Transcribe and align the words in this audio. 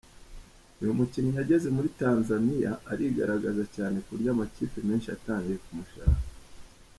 Uyu 0.81 0.97
mukinnyi 0.99 1.31
yageze 1.39 1.67
muri 1.75 1.89
Tanzania 2.01 2.71
arigaragaza 2.91 3.63
cyane 3.75 3.97
ku 4.03 4.09
buryo 4.13 4.29
amakipe 4.31 4.77
menshi 4.87 5.07
yatangiye 5.13 5.57
kumushakisha. 5.63 6.29